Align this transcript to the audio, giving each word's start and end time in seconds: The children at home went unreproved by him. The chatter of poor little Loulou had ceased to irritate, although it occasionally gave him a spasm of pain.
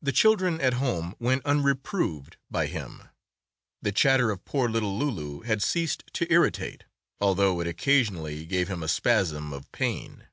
The 0.00 0.12
children 0.12 0.60
at 0.60 0.74
home 0.74 1.16
went 1.18 1.44
unreproved 1.44 2.36
by 2.52 2.66
him. 2.66 3.02
The 3.82 3.90
chatter 3.90 4.30
of 4.30 4.44
poor 4.44 4.68
little 4.68 4.96
Loulou 4.96 5.40
had 5.44 5.60
ceased 5.60 6.04
to 6.12 6.32
irritate, 6.32 6.84
although 7.20 7.58
it 7.60 7.66
occasionally 7.66 8.46
gave 8.46 8.68
him 8.68 8.80
a 8.80 8.86
spasm 8.86 9.52
of 9.52 9.72
pain. 9.72 10.28